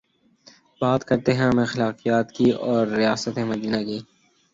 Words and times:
بات 0.81 1.01
کرتے 1.03 1.31
ہیں 1.33 1.45
ہم 1.45 1.59
اخلاقیات 1.59 2.27
کی 2.31 2.47
اورریاست 2.63 3.35
مدینہ 3.51 3.79
کی 3.87 3.99